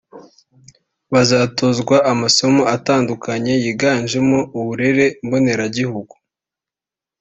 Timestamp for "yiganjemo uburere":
3.63-5.05